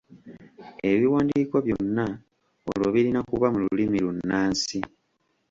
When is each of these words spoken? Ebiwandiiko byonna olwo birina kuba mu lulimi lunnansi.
Ebiwandiiko 0.91 1.55
byonna 1.65 2.05
olwo 2.69 2.87
birina 2.95 3.19
kuba 3.29 3.47
mu 3.53 3.59
lulimi 3.63 3.97
lunnansi. 4.05 4.79